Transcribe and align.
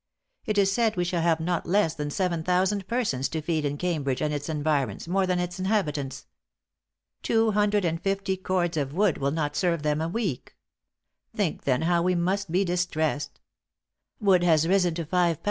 It 0.47 0.57
is 0.57 0.71
said 0.71 0.95
we 0.95 1.03
shall 1.03 1.21
have 1.21 1.39
not 1.39 1.67
less 1.67 1.93
than 1.93 2.09
seven 2.09 2.41
thousand 2.41 2.87
persons 2.87 3.29
to 3.29 3.39
feed 3.39 3.63
in 3.65 3.77
Cambridge 3.77 4.19
and 4.19 4.33
its 4.33 4.49
environs, 4.49 5.07
more 5.07 5.27
than 5.27 5.37
its 5.37 5.59
inhabitants. 5.59 6.25
Two 7.21 7.51
hundred 7.51 7.85
and 7.85 8.01
fifty 8.01 8.35
cords 8.35 8.77
of 8.77 8.95
wood 8.95 9.19
will 9.19 9.29
not 9.29 9.55
serve 9.55 9.83
them 9.83 10.01
a 10.01 10.09
week. 10.09 10.55
Think 11.35 11.65
then 11.65 11.83
how 11.83 12.01
we 12.01 12.15
must 12.15 12.51
be 12.51 12.65
distressed. 12.65 13.39
Wood 14.19 14.41
has 14.41 14.67
risen 14.67 14.95
to 14.95 15.05
L5 15.05 15.35
10s. 15.37 15.37